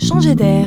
changer 0.00 0.34
d'air. 0.34 0.66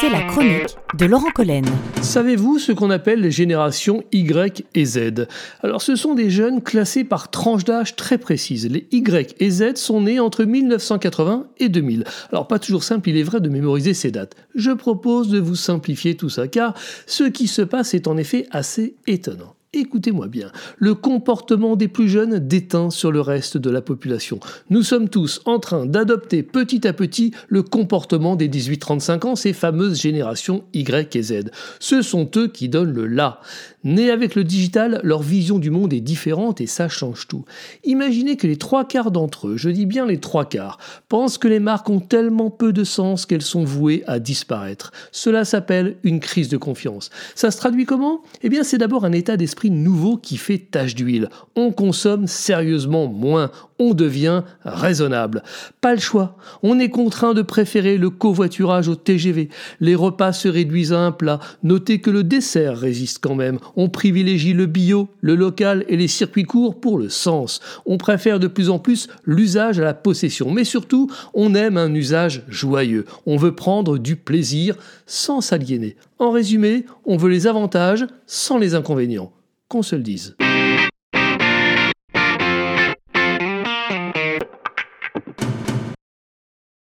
C'est 0.00 0.10
la 0.10 0.22
chronique 0.22 0.76
de 0.98 1.06
Laurent 1.06 1.30
Collen. 1.34 1.64
Savez-vous 2.02 2.58
ce 2.58 2.72
qu'on 2.72 2.90
appelle 2.90 3.20
les 3.20 3.30
générations 3.30 4.02
Y 4.12 4.64
et 4.74 4.84
Z? 4.84 5.26
Alors 5.62 5.82
ce 5.82 5.96
sont 5.96 6.14
des 6.14 6.30
jeunes 6.30 6.62
classés 6.62 7.04
par 7.04 7.30
tranche 7.30 7.64
d'âge 7.64 7.96
très 7.96 8.18
précise. 8.18 8.68
Les 8.70 8.86
Y 8.92 9.34
et 9.40 9.50
Z 9.50 9.76
sont 9.76 10.02
nés 10.02 10.20
entre 10.20 10.44
1980 10.44 11.46
et 11.58 11.68
2000. 11.68 12.04
Alors 12.32 12.48
pas 12.48 12.58
toujours 12.58 12.84
simple, 12.84 13.08
il 13.08 13.16
est 13.16 13.22
vrai, 13.22 13.40
de 13.40 13.48
mémoriser 13.48 13.94
ces 13.94 14.10
dates. 14.10 14.34
Je 14.54 14.70
propose 14.70 15.28
de 15.28 15.38
vous 15.38 15.56
simplifier 15.56 16.16
tout 16.16 16.28
ça, 16.28 16.48
car 16.48 16.74
ce 17.06 17.24
qui 17.24 17.46
se 17.46 17.62
passe 17.62 17.94
est 17.94 18.06
en 18.06 18.16
effet 18.16 18.46
assez 18.50 18.96
étonnant. 19.06 19.54
Écoutez-moi 19.76 20.28
bien, 20.28 20.52
le 20.78 20.94
comportement 20.94 21.74
des 21.74 21.88
plus 21.88 22.08
jeunes 22.08 22.38
déteint 22.38 22.90
sur 22.90 23.10
le 23.10 23.20
reste 23.20 23.56
de 23.56 23.70
la 23.70 23.82
population. 23.82 24.38
Nous 24.70 24.84
sommes 24.84 25.08
tous 25.08 25.40
en 25.46 25.58
train 25.58 25.84
d'adopter 25.84 26.44
petit 26.44 26.86
à 26.86 26.92
petit 26.92 27.32
le 27.48 27.64
comportement 27.64 28.36
des 28.36 28.48
18-35 28.48 29.26
ans, 29.26 29.34
ces 29.34 29.52
fameuses 29.52 30.00
générations 30.00 30.62
Y 30.74 31.16
et 31.16 31.22
Z. 31.22 31.50
Ce 31.80 32.02
sont 32.02 32.30
eux 32.36 32.46
qui 32.46 32.68
donnent 32.68 32.92
le 32.92 33.08
là. 33.08 33.40
Nés 33.82 34.10
avec 34.12 34.36
le 34.36 34.44
digital, 34.44 35.00
leur 35.02 35.22
vision 35.22 35.58
du 35.58 35.70
monde 35.70 35.92
est 35.92 36.00
différente 36.00 36.60
et 36.60 36.66
ça 36.66 36.88
change 36.88 37.26
tout. 37.26 37.44
Imaginez 37.82 38.36
que 38.36 38.46
les 38.46 38.56
trois 38.56 38.86
quarts 38.86 39.10
d'entre 39.10 39.48
eux, 39.48 39.56
je 39.56 39.68
dis 39.70 39.86
bien 39.86 40.06
les 40.06 40.20
trois 40.20 40.44
quarts, 40.44 40.78
pensent 41.08 41.36
que 41.36 41.48
les 41.48 41.60
marques 41.60 41.90
ont 41.90 42.00
tellement 42.00 42.48
peu 42.48 42.72
de 42.72 42.84
sens 42.84 43.26
qu'elles 43.26 43.42
sont 43.42 43.64
vouées 43.64 44.04
à 44.06 44.20
disparaître. 44.20 44.92
Cela 45.10 45.44
s'appelle 45.44 45.96
une 46.04 46.20
crise 46.20 46.48
de 46.48 46.56
confiance. 46.56 47.10
Ça 47.34 47.50
se 47.50 47.58
traduit 47.58 47.84
comment? 47.86 48.22
Eh 48.42 48.48
bien 48.48 48.62
c'est 48.62 48.78
d'abord 48.78 49.04
un 49.04 49.12
état 49.12 49.36
d'esprit 49.36 49.63
nouveau 49.70 50.16
qui 50.16 50.36
fait 50.36 50.58
tache 50.58 50.94
d'huile. 50.94 51.28
On 51.56 51.72
consomme 51.72 52.26
sérieusement 52.26 53.06
moins, 53.06 53.50
on 53.78 53.94
devient 53.94 54.42
raisonnable. 54.64 55.42
Pas 55.80 55.94
le 55.94 56.00
choix, 56.00 56.36
on 56.62 56.78
est 56.78 56.90
contraint 56.90 57.34
de 57.34 57.42
préférer 57.42 57.98
le 57.98 58.10
covoiturage 58.10 58.88
au 58.88 58.94
TGV. 58.94 59.48
Les 59.80 59.94
repas 59.94 60.32
se 60.32 60.48
réduisent 60.48 60.92
à 60.92 61.00
un 61.00 61.12
plat. 61.12 61.40
Notez 61.62 62.00
que 62.00 62.10
le 62.10 62.24
dessert 62.24 62.76
résiste 62.76 63.18
quand 63.20 63.34
même. 63.34 63.58
On 63.76 63.88
privilégie 63.88 64.52
le 64.52 64.66
bio, 64.66 65.08
le 65.20 65.34
local 65.34 65.84
et 65.88 65.96
les 65.96 66.08
circuits 66.08 66.44
courts 66.44 66.80
pour 66.80 66.98
le 66.98 67.08
sens. 67.08 67.60
On 67.86 67.98
préfère 67.98 68.38
de 68.38 68.46
plus 68.46 68.70
en 68.70 68.78
plus 68.78 69.08
l'usage 69.24 69.78
à 69.78 69.84
la 69.84 69.94
possession. 69.94 70.50
Mais 70.50 70.64
surtout, 70.64 71.10
on 71.34 71.54
aime 71.54 71.76
un 71.76 71.92
usage 71.94 72.42
joyeux. 72.48 73.04
On 73.26 73.36
veut 73.36 73.54
prendre 73.54 73.98
du 73.98 74.16
plaisir 74.16 74.76
sans 75.06 75.40
s'aliéner. 75.40 75.96
En 76.18 76.30
résumé, 76.30 76.86
on 77.04 77.16
veut 77.16 77.30
les 77.30 77.46
avantages 77.46 78.06
sans 78.26 78.58
les 78.58 78.74
inconvénients 78.74 79.32
qu'on 79.74 79.82
se 79.82 79.96
le 79.96 80.04
dise. 80.04 80.36